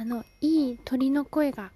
[0.00, 1.72] あのいい鳥の声が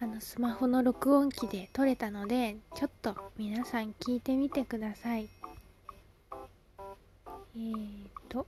[0.00, 5.28] あのスマホの録音機で撮れたのでちょっと皆さん聞いてみてください。
[7.54, 8.46] えーと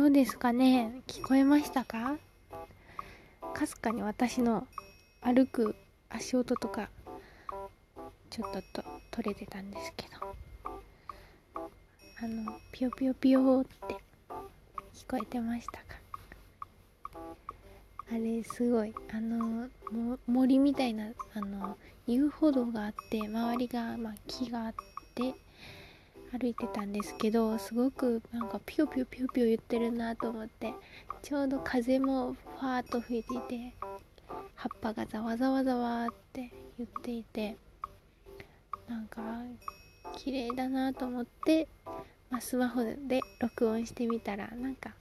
[0.00, 1.02] どうですかね？
[1.06, 2.16] 聞こえましたか？
[3.52, 4.66] かすかに私の
[5.20, 5.76] 歩く
[6.08, 6.88] 足音とか
[8.30, 10.34] ちょっとと取れてたんですけど。
[11.54, 13.96] あのピヨピヨピヨって
[14.94, 15.82] 聞こえてましたか？
[18.10, 19.68] あれすごいあの
[20.26, 24.74] 森みたいなあの遊歩道があって周りが、まあ、木があっ
[25.14, 25.34] て
[26.32, 30.72] 歩いてたんですけどすごくなんかピヨピヨピヨピヨ言ってるなと思って
[31.22, 33.74] ちょうど風もファーっと吹いていて
[34.54, 37.56] 葉っぱがざわざわざわって言っていて
[38.88, 39.20] なんか
[40.16, 41.66] 綺麗だなと思って、
[42.30, 44.94] まあ、スマホで録音してみたらなんか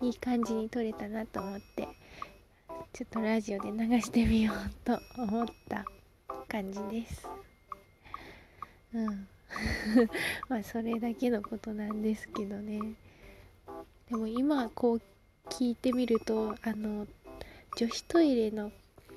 [0.00, 1.88] いい感じに撮れたなと思って
[2.92, 5.84] ちょっとラジオで流してみようと思った
[6.48, 7.28] 感じです。
[8.94, 9.28] うん
[10.48, 12.80] まあそれだけのことなんですけどね。
[14.08, 15.00] でも今こう
[15.48, 17.06] 聞いてみるとあの
[17.76, 18.72] 女子トイレの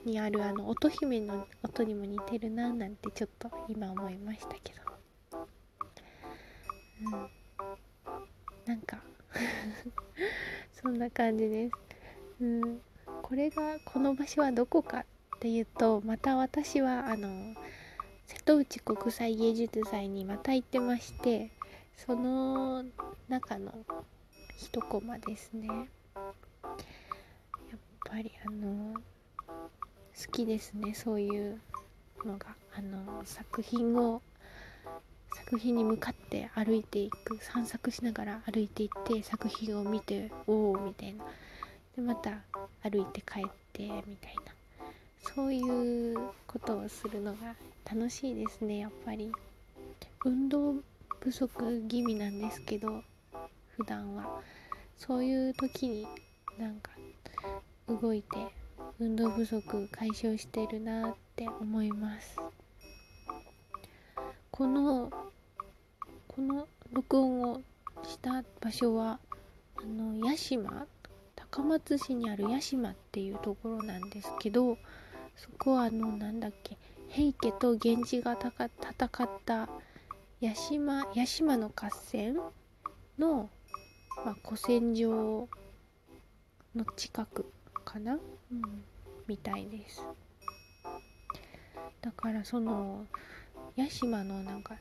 [0.06, 4.82] にあるあの乙姫の音にも似てるななんてちょっと今思いましたけど。
[7.04, 7.30] うん。
[8.66, 9.02] なんか
[10.74, 11.74] そんな感じです。
[12.42, 12.82] うん。
[13.22, 17.56] これがこの場所はどこかっていうとまた私はあの
[18.28, 21.52] 瀬戸内国際芸術祭にまた行ってまして
[21.96, 22.84] その
[23.28, 23.74] 中の
[24.58, 25.68] 一コマですね。
[25.68, 25.88] やっ
[28.06, 29.02] ぱりあの好
[30.32, 31.60] きですねそういう
[32.26, 32.56] のが。
[32.76, 34.24] あの作品を
[35.36, 37.38] 作品に向かって歩いていく。
[37.44, 41.24] 散策しながら歩いていって作品を見ておおみたいな。
[41.96, 42.32] でまた
[42.82, 44.54] 歩いて帰ってみたいな。
[45.36, 49.32] そういうことをするのが楽しいですねやっぱり。
[50.26, 50.76] 運動
[51.20, 53.04] 不足気味なんですけど
[53.76, 54.42] 普段は。
[54.98, 56.08] そういう時に
[56.58, 56.92] なんか
[57.88, 58.38] 動いて
[59.00, 62.38] 運動不足解消してるなって思います。
[64.52, 65.12] この
[66.28, 67.62] この録音を
[68.04, 69.20] した場所は
[69.76, 70.86] あの屋島
[71.36, 74.78] 高松市にある屋島っていうところなんですけど
[75.36, 76.78] そこはあのなんだっけ
[77.16, 78.70] 平家と源氏が戦っ
[79.46, 79.70] た
[80.42, 82.40] 八島八島の合戦
[83.20, 83.52] の、
[84.26, 85.48] まあ、古戦場
[86.76, 87.46] の近く
[87.86, 88.20] かな、うん、
[89.28, 90.04] みたいです。
[92.02, 93.06] だからその
[93.78, 94.74] 八島のなんか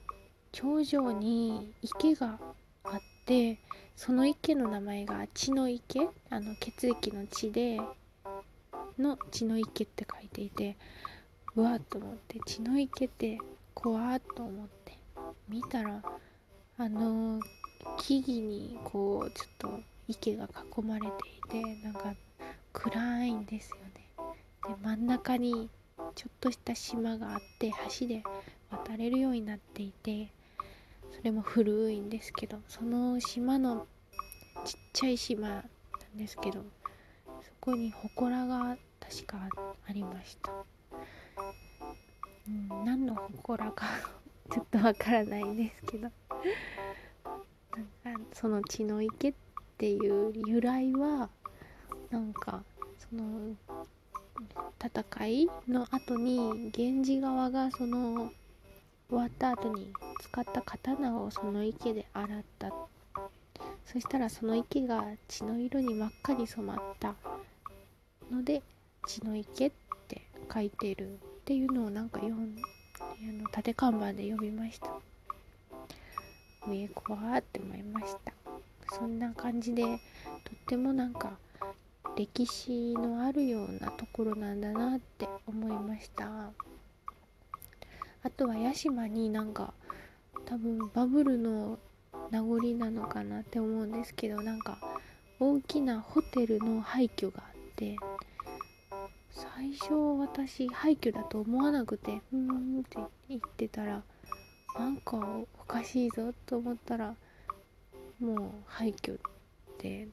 [0.53, 2.39] 頂上に池が
[2.85, 3.59] あって
[3.95, 6.09] その池の名前が血の池？
[6.31, 7.79] あの血液の血で
[8.99, 10.79] の血の池って書いていて
[11.55, 13.39] うわっと思って血の池って
[13.75, 14.99] 怖っと思って
[15.49, 16.03] 見たら
[16.79, 17.41] あの
[17.99, 22.15] 木々にこうちょっと池が囲まれていてなんか
[22.73, 24.07] 暗いんですよね。
[24.67, 25.69] で真ん中に
[26.15, 27.71] ちょっとした島があって
[28.01, 28.23] 橋で
[28.71, 30.33] 渡れるようになっていて
[31.11, 33.87] それも古いんですけどその島の
[34.65, 35.65] ちっちゃい島なん
[36.17, 36.65] ですけど
[37.27, 39.49] そこに祠が確か
[39.87, 40.53] ありました。
[42.53, 43.87] ん、何の祠か
[44.51, 46.11] ちょっとわからないですけど。
[48.05, 49.35] なんかその血の池っ
[49.79, 51.31] ていう由来は
[52.11, 52.63] なんか
[52.99, 53.57] その
[54.85, 58.31] 戦いの後に源氏側がその
[59.09, 62.73] 終わった後に使った刀をその池で洗った。
[63.85, 67.15] そしたらその池が血の色に真っ赤に染まった
[68.31, 68.63] ので
[69.07, 69.73] 血の池っ
[70.09, 70.23] て
[70.53, 71.19] 書いてる。
[71.43, 72.57] っていうのをなんか読ん
[73.01, 74.89] あの縦看板で読みました。
[76.69, 78.33] 上怖って思いました。
[78.97, 79.99] そんな感じでとっ
[80.69, 81.33] てもなんか
[82.17, 86.53] 歴史のあるようなところなんだなって思いました。
[88.23, 89.75] あとは屋島になんか
[90.47, 91.81] 多分バブルの
[92.31, 94.79] 名残なのかなって思うんですけどなんか
[95.41, 97.97] 大きなホテルの廃墟があって
[99.33, 102.99] 最初私廃墟だと思わなくてうーんって
[103.29, 104.03] 言ってたら
[104.79, 107.15] なんかおかしいぞと思ったら
[108.21, 109.19] もう廃墟
[109.79, 110.09] で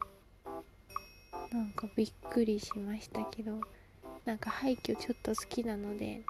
[1.51, 3.59] なんかびっくりしましたけど
[4.25, 6.21] なんか廃墟ちょっと好きなので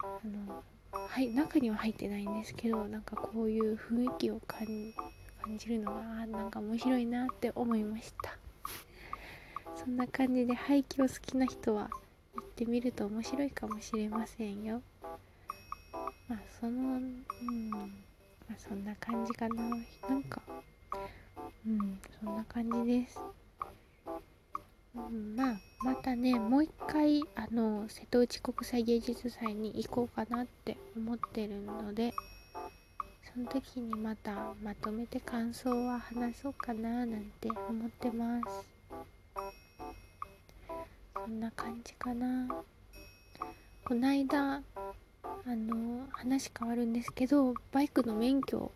[0.00, 0.62] あの
[0.92, 4.66] はい中には入ってないんですけどなんかこういう雰囲気を感
[5.58, 8.36] じるのがなんか面白いなって思いました。
[9.78, 11.88] そんな感じで廃墟好きな人は
[12.34, 14.82] 行ってみると面白いかもしれませんよ。
[16.26, 17.70] まあそのうん。
[17.70, 17.78] ま
[18.50, 19.62] あそんな感じかな。
[20.08, 20.42] なんか
[21.64, 23.20] うんそんな感じです。
[24.96, 32.12] うん、まあまたねもう一回あの瀬戸内国際芸術祭に行こうかなって思ってるので
[33.32, 38.77] その時にまたまとめて感想は話そうかななんて思ってます。
[41.28, 42.48] んな感じかな。
[43.84, 44.62] こないだあ
[45.46, 48.70] の話変わるんですけどバイクの免許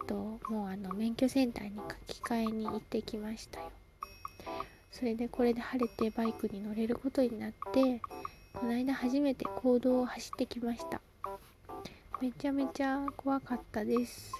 [0.00, 0.14] えっと
[0.48, 3.70] もうあの免許センターに書き換えに行ってきましたよ。
[4.90, 8.00] それでこれで晴れてバイクに乗れることになって
[8.52, 11.00] この間初めて公道を走ってきました。
[12.20, 14.32] めちゃめちゃ怖かったです。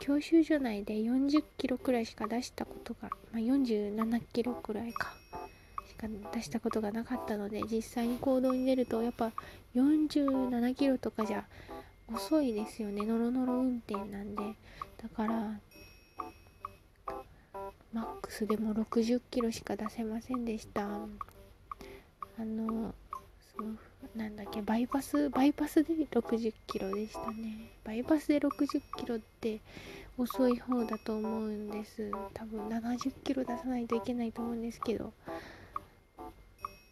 [0.00, 5.21] 教習所内で40キロくらいしか出したことが、まあ、47キロくらいか。
[6.08, 9.32] 出したことがなかったので実際に行動に出るとやっぱ
[9.74, 11.44] 47キロとかじゃ
[12.12, 13.06] 遅いですよね。
[13.06, 14.42] ノロノロ運転なんで。
[15.02, 15.60] だから
[17.92, 20.82] マックスでも60キロしか出せませんでした。
[20.82, 22.94] あの
[23.56, 23.74] その
[24.16, 27.70] なんだっけバイパスバイパスで60キロでしたね。
[27.84, 29.60] バイパスで60キロって
[30.18, 32.10] 遅い方だと思うんです。
[32.34, 35.12] 多分70キロ出さないといけないと思うんですけど。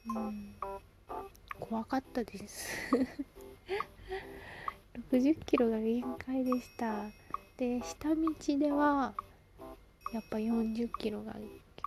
[0.07, 0.55] うん
[1.59, 2.69] 怖かったです。
[5.13, 7.05] 60キロが限界でした。
[7.57, 9.15] で下道では
[10.13, 11.37] やっぱ40キロが、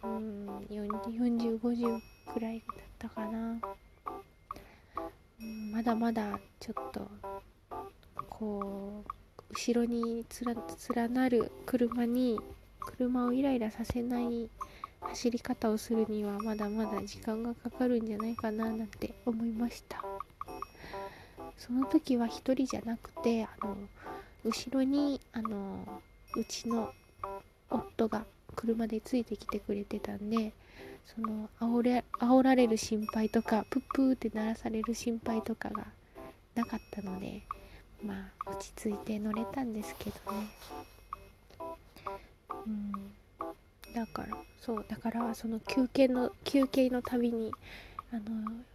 [0.03, 2.01] うん、4050
[2.31, 3.59] くらいだったかな、
[5.41, 7.09] うん、まだまだちょっと
[8.29, 9.11] こう
[9.49, 10.25] 後ろに
[10.95, 12.39] 連なる車に
[12.79, 14.49] 車をイライラさせない
[15.09, 20.03] 走り方をするにはまだまだ時間がかかるんじゃないかななんて思いました。
[21.57, 23.77] その時は1人じゃなくてあの
[24.43, 25.87] 後ろにあの
[26.35, 26.91] うちの
[27.69, 30.51] 夫が車でついてきてくれてたんで
[31.05, 35.85] その煽れ煽られる心配とかプップーって鳴らされる心配とかが
[36.55, 37.41] なかったので
[38.03, 40.47] まあ落ち着いて乗れたんですけどね。
[42.65, 43.22] うん。
[43.93, 47.51] だからそうだからその休憩の休憩のたびに
[48.11, 48.21] あの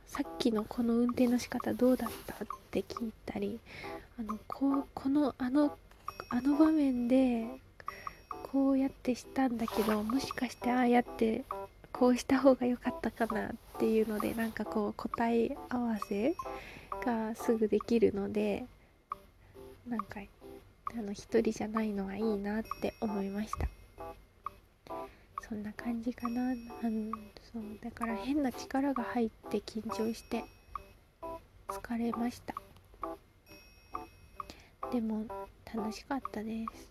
[0.06, 3.60] さっきのこの運転の仕方どうだったって聞いたり
[4.18, 5.76] あのこうこのあの
[6.30, 7.46] あの場面で
[8.52, 11.44] こうやってしたんだけどもしかしてああやって
[11.92, 16.34] こうした方が良かったかなっていうのでなんかこう答え合わせ
[17.04, 18.64] がすぐできるので
[19.88, 20.20] なんか
[20.96, 23.77] あの一人じゃないのはいいなって思いました。
[25.48, 26.50] そんな感じかな。
[26.50, 26.54] あ
[26.90, 27.10] の
[27.52, 30.44] そうだから変な力が入って緊張して
[31.68, 32.54] 疲れました。
[34.92, 35.26] でも
[35.74, 36.90] 楽しかったです。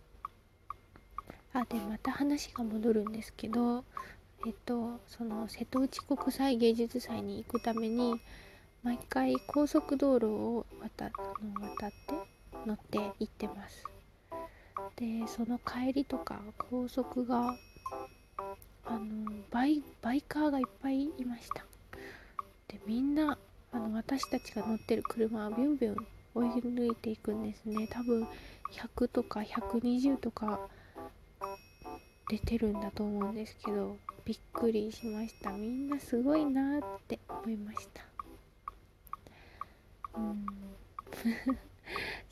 [1.53, 3.83] あでまた話が戻るんですけど
[4.45, 8.19] えっとその瀬戸内国際芸術祭に行くために
[8.83, 11.95] 毎回高速道路を渡渡って
[12.65, 13.83] 乗って行ってます。
[14.95, 17.55] でその帰りとか高速が
[18.89, 21.65] あのバイバイカーがいっぱいいました。
[22.67, 23.37] でみんな
[23.71, 27.87] あの私たちが乗ってる車はビュンビュン追い抜いていくんですね。
[27.87, 28.27] 多分
[28.71, 30.59] 100とか120とか
[32.29, 35.51] 出てるんだと思うんですけどびっくりしました。
[35.51, 38.03] みんなすごいなって思いました。
[40.15, 40.45] うん。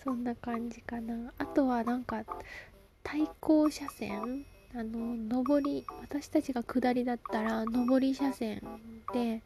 [0.04, 1.34] そんな感じかな。
[1.38, 2.24] あとはなんか
[3.04, 4.46] 対向車線
[4.78, 8.62] あの上り私たちが下りだったら上り車線
[9.14, 9.42] で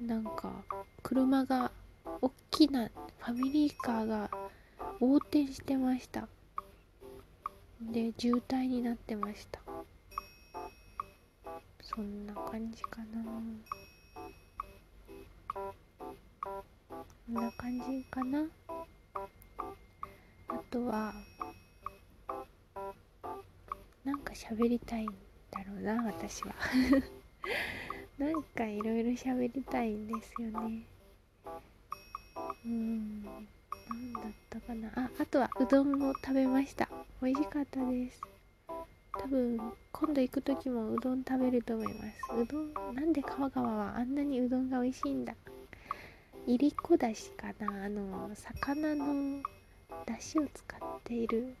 [0.00, 0.52] なんか
[1.04, 1.70] 車が
[2.20, 4.28] 大きなファミリーカーが
[5.00, 6.26] 横転してました。
[7.80, 9.60] で渋滞になってました。
[11.80, 13.22] そんな感じかな。
[15.54, 15.72] こ
[17.30, 18.42] んな感じかな。
[20.48, 21.14] あとは
[24.28, 26.54] か喋りたいんだろうな私は。
[28.18, 30.86] なんかいろいろ喋りたいんですよね。
[32.64, 34.88] うん何だったかな。
[34.94, 36.90] ああとはうどんを食べました。
[37.22, 38.20] 美味しかったです。
[39.16, 42.20] 食分今度行く時もうどん食べると思います。
[42.36, 45.34] うどんなんで川川はあんなにうどんが美味しいんだ。
[46.46, 47.84] いりこだしかな。
[47.84, 49.42] あの魚の
[50.04, 51.54] だしを使っている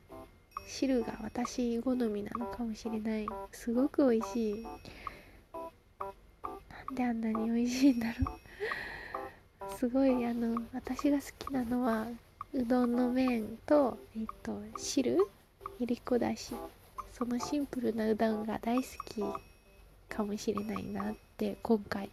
[0.68, 3.26] 汁が私好みなのかもしれない。
[3.52, 4.66] すごく美味しい。
[6.92, 8.32] なんであんなに美味しいんだろ
[9.72, 9.78] う。
[9.78, 12.06] すごいあの私が好きなのは
[12.52, 15.18] うどんの麺とえっと汁
[15.80, 16.54] いりこだし。
[17.18, 19.20] そのシンプルなうどんが大好き
[20.08, 22.08] かもしれないなって今回、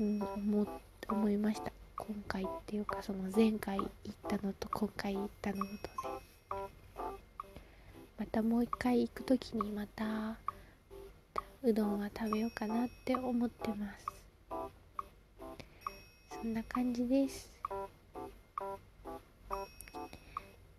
[0.00, 0.66] うん、思
[1.10, 1.70] 思いました。
[1.98, 3.88] 今回っていうかその前回行っ
[4.26, 6.17] たのと今回行ったのとで。
[8.28, 10.36] たもう一回行く時にまた
[11.62, 14.06] うどんは食べようかなって思ってます
[16.40, 17.50] そんな感じです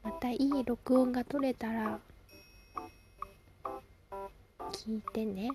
[0.04, 2.00] またいい録音が取れたら
[4.72, 5.50] 聞いてね。